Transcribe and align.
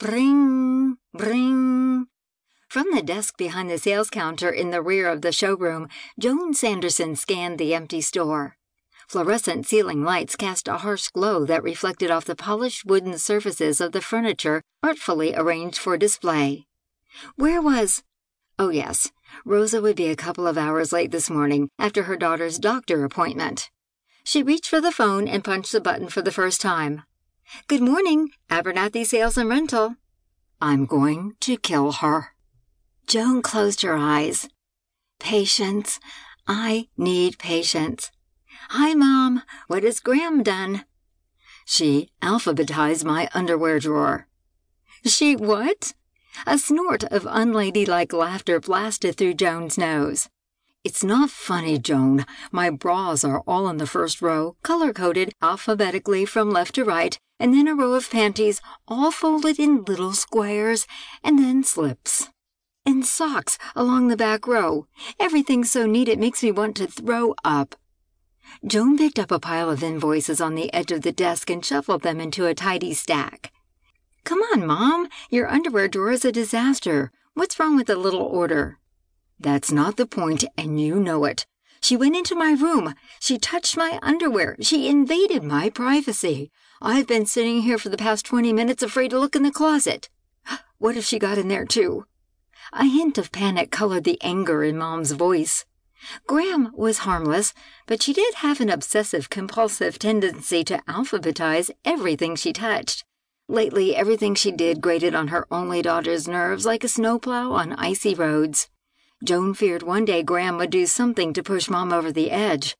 Bring, 0.00 0.96
bring. 1.12 2.06
From 2.70 2.86
the 2.90 3.02
desk 3.02 3.36
behind 3.36 3.68
the 3.68 3.76
sales 3.76 4.08
counter 4.08 4.48
in 4.48 4.70
the 4.70 4.80
rear 4.80 5.06
of 5.06 5.20
the 5.20 5.30
showroom, 5.30 5.88
Joan 6.18 6.54
Sanderson 6.54 7.16
scanned 7.16 7.58
the 7.58 7.74
empty 7.74 8.00
store. 8.00 8.56
Fluorescent 9.08 9.66
ceiling 9.66 10.02
lights 10.02 10.36
cast 10.36 10.68
a 10.68 10.78
harsh 10.78 11.08
glow 11.08 11.44
that 11.44 11.62
reflected 11.62 12.10
off 12.10 12.24
the 12.24 12.34
polished 12.34 12.86
wooden 12.86 13.18
surfaces 13.18 13.78
of 13.78 13.92
the 13.92 14.00
furniture 14.00 14.62
artfully 14.82 15.34
arranged 15.34 15.76
for 15.76 15.98
display. 15.98 16.64
Where 17.36 17.60
was. 17.60 18.02
Oh, 18.58 18.70
yes, 18.70 19.12
Rosa 19.44 19.82
would 19.82 19.96
be 19.96 20.08
a 20.08 20.16
couple 20.16 20.46
of 20.46 20.56
hours 20.56 20.94
late 20.94 21.10
this 21.10 21.28
morning 21.28 21.68
after 21.78 22.04
her 22.04 22.16
daughter's 22.16 22.58
doctor 22.58 23.04
appointment. 23.04 23.68
She 24.24 24.42
reached 24.42 24.68
for 24.68 24.80
the 24.80 24.92
phone 24.92 25.28
and 25.28 25.44
punched 25.44 25.72
the 25.72 25.80
button 25.82 26.08
for 26.08 26.22
the 26.22 26.32
first 26.32 26.62
time. 26.62 27.02
Good 27.66 27.82
morning, 27.82 28.30
Abernathy 28.48 29.04
Sales 29.04 29.36
and 29.36 29.48
Rental. 29.48 29.96
I'm 30.60 30.86
going 30.86 31.34
to 31.40 31.56
kill 31.56 31.92
her. 31.92 32.28
Joan 33.06 33.42
closed 33.42 33.82
her 33.82 33.96
eyes. 33.96 34.48
Patience. 35.18 35.98
I 36.46 36.88
need 36.96 37.38
patience. 37.38 38.12
Hi, 38.68 38.94
Mom. 38.94 39.42
What 39.66 39.82
has 39.82 39.98
Gram 39.98 40.42
done? 40.44 40.84
She 41.64 42.10
alphabetized 42.22 43.04
my 43.04 43.28
underwear 43.34 43.80
drawer. 43.80 44.28
She 45.04 45.34
what? 45.34 45.94
A 46.46 46.56
snort 46.56 47.02
of 47.04 47.26
unladylike 47.26 48.12
laughter 48.12 48.60
blasted 48.60 49.16
through 49.16 49.34
Joan's 49.34 49.76
nose. 49.76 50.28
It's 50.82 51.04
not 51.04 51.30
funny, 51.30 51.78
Joan. 51.78 52.24
My 52.50 52.70
bras 52.70 53.22
are 53.22 53.42
all 53.46 53.68
in 53.68 53.76
the 53.76 53.86
first 53.86 54.22
row, 54.22 54.56
color 54.62 54.92
coded 54.92 55.34
alphabetically 55.42 56.24
from 56.24 56.50
left 56.50 56.74
to 56.76 56.84
right, 56.84 57.18
and 57.38 57.52
then 57.52 57.68
a 57.68 57.74
row 57.74 57.92
of 57.92 58.10
panties, 58.10 58.62
all 58.88 59.10
folded 59.10 59.58
in 59.58 59.84
little 59.84 60.14
squares, 60.14 60.86
and 61.22 61.38
then 61.38 61.62
slips 61.62 62.28
and 62.86 63.06
socks 63.06 63.58
along 63.76 64.08
the 64.08 64.16
back 64.16 64.46
row. 64.46 64.86
Everything's 65.18 65.70
so 65.70 65.86
neat 65.86 66.08
it 66.08 66.18
makes 66.18 66.42
me 66.42 66.50
want 66.50 66.76
to 66.76 66.86
throw 66.86 67.34
up. 67.44 67.76
Joan 68.66 68.98
picked 68.98 69.18
up 69.18 69.30
a 69.30 69.38
pile 69.38 69.70
of 69.70 69.82
invoices 69.82 70.40
on 70.40 70.54
the 70.54 70.72
edge 70.74 70.90
of 70.90 71.02
the 71.02 71.12
desk 71.12 71.50
and 71.50 71.64
shuffled 71.64 72.02
them 72.02 72.20
into 72.20 72.46
a 72.46 72.54
tidy 72.54 72.94
stack. 72.94 73.52
Come 74.24 74.40
on, 74.52 74.66
Mom. 74.66 75.08
Your 75.30 75.48
underwear 75.48 75.88
drawer 75.88 76.10
is 76.10 76.24
a 76.24 76.32
disaster. 76.32 77.12
What's 77.34 77.60
wrong 77.60 77.76
with 77.76 77.86
the 77.86 77.96
little 77.96 78.22
order? 78.22 78.79
That's 79.42 79.72
not 79.72 79.96
the 79.96 80.04
point, 80.04 80.44
and 80.58 80.78
you 80.78 81.00
know 81.00 81.24
it. 81.24 81.46
She 81.80 81.96
went 81.96 82.14
into 82.14 82.34
my 82.34 82.52
room. 82.52 82.94
She 83.20 83.38
touched 83.38 83.74
my 83.74 83.98
underwear. 84.02 84.54
She 84.60 84.86
invaded 84.86 85.42
my 85.42 85.70
privacy. 85.70 86.50
I've 86.82 87.06
been 87.06 87.24
sitting 87.24 87.62
here 87.62 87.78
for 87.78 87.88
the 87.88 87.96
past 87.96 88.26
20 88.26 88.52
minutes 88.52 88.82
afraid 88.82 89.12
to 89.12 89.18
look 89.18 89.34
in 89.34 89.42
the 89.42 89.50
closet. 89.50 90.10
What 90.76 90.96
if 90.96 91.06
she 91.06 91.18
got 91.18 91.38
in 91.38 91.48
there 91.48 91.64
too? 91.64 92.04
A 92.74 92.84
hint 92.84 93.16
of 93.16 93.32
panic 93.32 93.70
colored 93.70 94.04
the 94.04 94.20
anger 94.22 94.62
in 94.62 94.76
Mom's 94.76 95.12
voice. 95.12 95.64
Gram 96.26 96.70
was 96.74 96.98
harmless, 96.98 97.54
but 97.86 98.02
she 98.02 98.12
did 98.12 98.34
have 98.36 98.60
an 98.60 98.68
obsessive 98.68 99.30
compulsive 99.30 99.98
tendency 99.98 100.64
to 100.64 100.82
alphabetize 100.86 101.70
everything 101.84 102.36
she 102.36 102.52
touched. 102.52 103.04
Lately, 103.48 103.96
everything 103.96 104.34
she 104.34 104.52
did 104.52 104.82
grated 104.82 105.14
on 105.14 105.28
her 105.28 105.46
only 105.50 105.80
daughter's 105.80 106.28
nerves 106.28 106.66
like 106.66 106.84
a 106.84 106.88
snowplow 106.88 107.52
on 107.52 107.72
icy 107.72 108.14
roads. 108.14 108.68
Joan 109.22 109.52
feared 109.52 109.82
one 109.82 110.06
day 110.06 110.22
Gram 110.22 110.56
would 110.56 110.70
do 110.70 110.86
something 110.86 111.34
to 111.34 111.42
push 111.42 111.68
Mom 111.68 111.92
over 111.92 112.10
the 112.10 112.30
edge. 112.30 112.74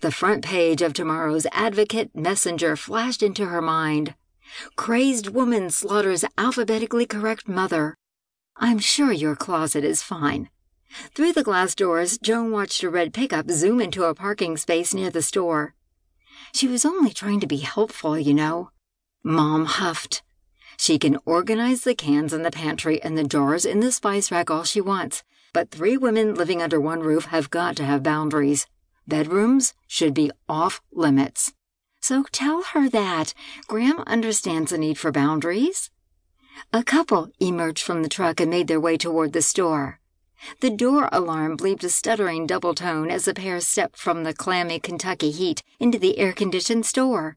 The 0.00 0.12
front 0.12 0.44
page 0.44 0.82
of 0.82 0.92
tomorrow's 0.92 1.46
Advocate 1.52 2.14
Messenger 2.14 2.76
flashed 2.76 3.22
into 3.22 3.46
her 3.46 3.62
mind. 3.62 4.14
Crazed 4.76 5.28
woman 5.28 5.70
slaughters 5.70 6.22
alphabetically 6.36 7.06
correct 7.06 7.48
mother. 7.48 7.96
I'm 8.56 8.78
sure 8.78 9.10
your 9.10 9.34
closet 9.34 9.84
is 9.84 10.02
fine. 10.02 10.50
Through 11.14 11.32
the 11.32 11.42
glass 11.42 11.74
doors, 11.74 12.18
Joan 12.18 12.50
watched 12.50 12.82
a 12.82 12.90
red 12.90 13.14
pickup 13.14 13.50
zoom 13.50 13.80
into 13.80 14.04
a 14.04 14.14
parking 14.14 14.58
space 14.58 14.92
near 14.92 15.10
the 15.10 15.22
store. 15.22 15.74
She 16.52 16.68
was 16.68 16.84
only 16.84 17.12
trying 17.12 17.40
to 17.40 17.46
be 17.46 17.58
helpful, 17.58 18.18
you 18.18 18.34
know. 18.34 18.70
Mom 19.24 19.64
huffed. 19.64 20.22
She 20.76 20.98
can 20.98 21.18
organize 21.24 21.84
the 21.84 21.94
cans 21.94 22.34
in 22.34 22.42
the 22.42 22.50
pantry 22.50 23.02
and 23.02 23.16
the 23.16 23.24
jars 23.24 23.64
in 23.64 23.80
the 23.80 23.90
spice 23.90 24.30
rack 24.30 24.50
all 24.50 24.62
she 24.62 24.80
wants, 24.82 25.24
but 25.52 25.70
three 25.70 25.96
women 25.96 26.34
living 26.34 26.60
under 26.60 26.80
one 26.80 27.00
roof 27.00 27.26
have 27.26 27.50
got 27.50 27.76
to 27.76 27.84
have 27.84 28.02
boundaries. 28.02 28.66
Bedrooms 29.06 29.74
should 29.86 30.14
be 30.14 30.30
off 30.48 30.80
limits. 30.92 31.52
So 32.00 32.24
tell 32.30 32.62
her 32.62 32.88
that. 32.88 33.34
Gram 33.66 34.00
understands 34.06 34.70
the 34.70 34.78
need 34.78 34.98
for 34.98 35.12
boundaries. 35.12 35.90
A 36.72 36.82
couple 36.82 37.30
emerged 37.40 37.82
from 37.82 38.02
the 38.02 38.08
truck 38.08 38.40
and 38.40 38.50
made 38.50 38.68
their 38.68 38.80
way 38.80 38.96
toward 38.96 39.32
the 39.32 39.42
store. 39.42 40.00
The 40.60 40.70
door 40.70 41.08
alarm 41.12 41.56
bleeped 41.56 41.84
a 41.84 41.88
stuttering 41.88 42.46
double 42.46 42.74
tone 42.74 43.10
as 43.10 43.24
the 43.24 43.34
pair 43.34 43.60
stepped 43.60 43.96
from 43.96 44.24
the 44.24 44.34
clammy 44.34 44.78
Kentucky 44.78 45.30
heat 45.30 45.62
into 45.80 45.98
the 45.98 46.18
air 46.18 46.32
conditioned 46.32 46.86
store. 46.86 47.36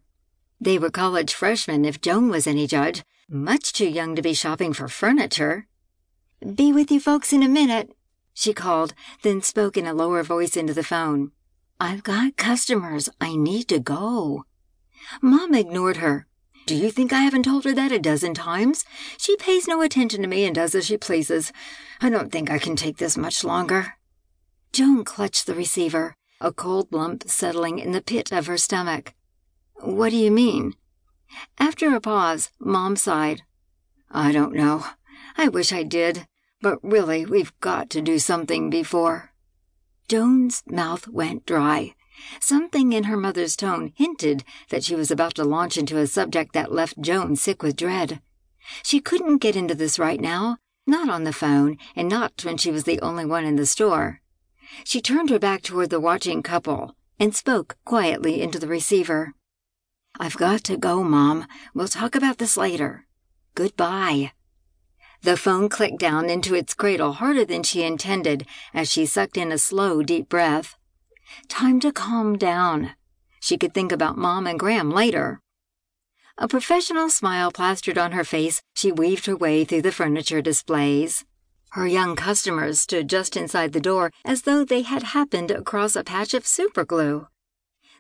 They 0.60 0.78
were 0.78 0.92
college 0.92 1.34
freshmen, 1.34 1.86
if 1.86 2.02
Joan 2.02 2.30
was 2.30 2.46
any 2.46 2.68
judge, 2.68 3.04
much 3.30 3.74
too 3.74 3.88
young 3.88 4.16
to 4.16 4.22
be 4.22 4.34
shopping 4.34 4.74
for 4.74 4.88
furniture. 4.88 5.68
Be 6.56 6.72
with 6.72 6.92
you 6.92 7.00
folks 7.00 7.32
in 7.32 7.44
a 7.44 7.50
minute, 7.50 7.92
she 8.40 8.54
called, 8.54 8.94
then 9.22 9.42
spoke 9.42 9.76
in 9.76 9.86
a 9.86 9.94
lower 9.94 10.24
voice 10.24 10.56
into 10.56 10.74
the 10.74 10.82
phone. 10.82 11.34
I've 11.78 12.04
got 12.04 12.38
customers. 12.38 13.10
I 13.20 13.36
need 13.36 13.68
to 13.68 13.80
go. 13.80 14.46
Mom 15.22 15.54
ignored 15.54 15.98
her. 15.98 16.26
Do 16.66 16.74
you 16.74 16.90
think 16.90 17.12
I 17.12 17.20
haven't 17.20 17.44
told 17.44 17.66
her 17.66 17.74
that 17.74 17.92
a 17.92 18.00
dozen 18.00 18.34
times? 18.34 18.86
She 19.18 19.36
pays 19.36 19.68
no 19.68 19.82
attention 19.82 20.22
to 20.22 20.28
me 20.30 20.46
and 20.46 20.56
does 20.56 20.74
as 20.74 20.86
she 20.86 20.96
pleases. 20.96 21.52
I 22.00 22.10
don't 22.10 22.32
think 22.32 22.50
I 22.50 22.60
can 22.60 22.78
take 22.78 22.96
this 22.96 23.18
much 23.18 23.44
longer. 23.44 23.96
Joan 24.72 25.04
clutched 25.04 25.46
the 25.46 25.54
receiver, 25.54 26.16
a 26.40 26.54
cold 26.54 26.94
lump 26.94 27.26
settling 27.28 27.78
in 27.78 27.92
the 27.92 28.02
pit 28.02 28.32
of 28.32 28.48
her 28.48 28.58
stomach. 28.58 29.14
What 29.82 30.12
do 30.12 30.16
you 30.16 30.32
mean? 30.32 30.76
After 31.58 31.94
a 31.94 32.00
pause, 32.00 32.52
Mom 32.58 32.96
sighed. 32.96 33.42
I 34.10 34.32
don't 34.32 34.54
know. 34.54 34.86
I 35.36 35.50
wish 35.50 35.74
I 35.74 35.84
did. 35.84 36.26
But 36.62 36.80
really, 36.84 37.26
we've 37.26 37.58
got 37.60 37.90
to 37.92 38.02
do 38.02 38.20
something 38.20 38.70
before. 38.70 39.32
Joan's 40.10 40.64
mouth 40.68 41.08
went 41.08 41.46
dry. 41.46 41.94
Something 42.42 42.92
in 42.92 43.06
her 43.06 43.16
mother's 43.16 43.56
tone 43.56 43.94
hinted 43.96 44.44
that 44.70 44.84
she 44.84 44.96
was 44.96 45.10
about 45.10 45.36
to 45.36 45.44
launch 45.44 45.78
into 45.78 45.98
a 45.98 46.08
subject 46.08 46.54
that 46.54 46.72
left 46.72 47.00
Joan 47.00 47.36
sick 47.36 47.64
with 47.64 47.78
dread. 47.78 48.22
She 48.84 49.00
couldn't 49.00 49.38
get 49.38 49.56
into 49.56 49.74
this 49.74 49.98
right 49.98 50.20
now, 50.20 50.58
not 50.86 51.10
on 51.10 51.24
the 51.24 51.34
phone, 51.34 51.78
and 51.96 52.10
not 52.10 52.44
when 52.44 52.58
she 52.58 52.72
was 52.72 52.84
the 52.84 53.00
only 53.02 53.26
one 53.26 53.46
in 53.46 53.56
the 53.56 53.66
store. 53.66 54.22
She 54.84 55.02
turned 55.02 55.30
her 55.30 55.40
back 55.40 55.62
toward 55.62 55.90
the 55.90 56.00
watching 56.00 56.44
couple 56.44 56.96
and 57.20 57.36
spoke 57.36 57.78
quietly 57.86 58.42
into 58.42 58.60
the 58.60 58.68
receiver. 58.68 59.34
I've 60.20 60.38
got 60.38 60.64
to 60.66 60.78
go, 60.78 61.04
Mom. 61.04 61.48
We'll 61.74 61.88
talk 61.88 62.16
about 62.16 62.38
this 62.38 62.58
later. 62.58 63.06
Goodbye. 63.56 64.34
The 65.22 65.36
phone 65.36 65.68
clicked 65.68 66.00
down 66.00 66.30
into 66.30 66.56
its 66.56 66.74
cradle 66.74 67.14
harder 67.14 67.44
than 67.44 67.64
she 67.64 67.84
intended 67.84 68.46
as 68.74 68.90
she 68.90 69.06
sucked 69.06 69.38
in 69.38 69.52
a 69.52 69.58
slow, 69.58 70.02
deep 70.02 70.30
breath. 70.30 70.76
Time 71.48 71.80
to 71.82 71.92
calm 71.92 72.38
down. 72.38 72.92
She 73.42 73.58
could 73.58 73.74
think 73.74 73.92
about 73.92 74.18
Mom 74.18 74.48
and 74.48 74.60
Gram 74.60 74.92
later. 74.92 75.42
A 76.38 76.48
professional 76.48 77.10
smile 77.10 77.52
plastered 77.52 77.98
on 77.98 78.14
her 78.14 78.24
face, 78.24 78.62
she 78.74 78.94
weaved 78.94 79.26
her 79.26 79.36
way 79.36 79.66
through 79.66 79.82
the 79.82 79.92
furniture 79.92 80.42
displays. 80.42 81.26
Her 81.72 81.86
young 81.86 82.16
customers 82.16 82.80
stood 82.80 83.10
just 83.10 83.36
inside 83.36 83.74
the 83.74 83.82
door 83.82 84.12
as 84.24 84.44
though 84.44 84.64
they 84.64 84.82
had 84.82 85.04
happened 85.04 85.52
across 85.52 85.96
a 85.96 86.04
patch 86.04 86.34
of 86.34 86.46
superglue. 86.46 87.28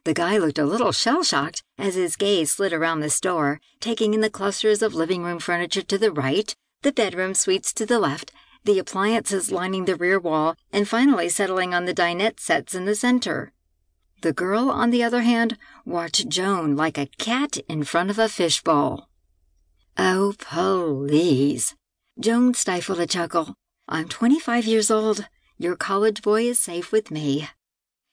The 0.06 0.14
guy 0.14 0.38
looked 0.38 0.58
a 0.58 0.66
little 0.66 0.94
shell 0.94 1.24
shocked 1.24 1.62
as 1.78 1.96
his 1.96 2.16
gaze 2.16 2.52
slid 2.52 2.72
around 2.72 3.02
the 3.02 3.10
store, 3.10 3.60
taking 3.82 4.14
in 4.14 4.22
the 4.22 4.30
clusters 4.30 4.82
of 4.82 4.96
living 4.96 5.24
room 5.24 5.40
furniture 5.40 5.84
to 5.84 5.98
the 5.98 6.12
right, 6.12 6.56
the 6.82 6.92
bedroom 6.92 7.34
suites 7.34 7.74
to 7.74 7.86
the 7.86 8.00
left, 8.00 8.32
the 8.64 8.80
appliances 8.80 9.52
lining 9.52 9.86
the 9.86 9.96
rear 9.96 10.20
wall, 10.20 10.56
and 10.72 10.88
finally 10.88 11.30
settling 11.30 11.74
on 11.74 11.86
the 11.86 11.94
dinette 11.94 12.40
sets 12.40 12.74
in 12.74 12.86
the 12.86 12.96
center. 12.96 13.52
The 14.22 14.34
girl, 14.34 14.70
on 14.70 14.90
the 14.90 15.04
other 15.04 15.22
hand, 15.22 15.58
watched 15.86 16.30
Joan 16.30 16.76
like 16.76 16.98
a 16.98 17.10
cat 17.18 17.58
in 17.70 17.84
front 17.84 18.10
of 18.10 18.20
a 18.20 18.28
fishbowl. 18.28 19.08
Oh, 19.98 20.34
please. 20.38 21.76
Joan 22.20 22.54
stifled 22.54 23.00
a 23.00 23.08
chuckle. 23.08 23.56
I'm 23.88 24.08
25 24.08 24.66
years 24.66 24.92
old. 24.92 25.28
Your 25.58 25.76
college 25.76 26.22
boy 26.22 26.44
is 26.44 26.60
safe 26.60 26.92
with 26.92 27.12
me. 27.12 27.50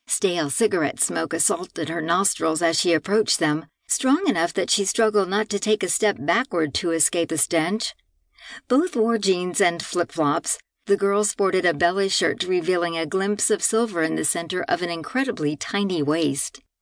Stale 0.06 0.50
cigarette 0.50 1.00
smoke 1.00 1.32
assaulted 1.32 1.88
her 1.88 2.00
nostrils 2.00 2.62
as 2.62 2.78
she 2.78 2.92
approached 2.92 3.40
them, 3.40 3.66
strong 3.88 4.22
enough 4.28 4.52
that 4.54 4.70
she 4.70 4.84
struggled 4.84 5.28
not 5.28 5.48
to 5.48 5.58
take 5.58 5.82
a 5.82 5.88
step 5.88 6.16
backward 6.20 6.72
to 6.74 6.92
escape 6.92 7.28
the 7.28 7.38
stench. 7.38 7.94
Both 8.68 8.96
wore 8.96 9.18
jeans 9.18 9.60
and 9.60 9.82
flip 9.82 10.12
flops. 10.12 10.58
The 10.86 10.96
girl 10.96 11.24
sported 11.24 11.64
a 11.64 11.74
belly 11.74 12.08
shirt 12.08 12.44
revealing 12.44 12.96
a 12.96 13.06
glimpse 13.06 13.50
of 13.50 13.62
silver 13.62 14.02
in 14.02 14.14
the 14.14 14.24
center 14.24 14.62
of 14.68 14.82
an 14.82 14.90
incredibly 14.90 15.56
tiny 15.56 16.02
waist. 16.02 16.60